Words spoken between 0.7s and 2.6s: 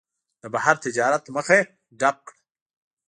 تجارت مخه یې ډپ کړه.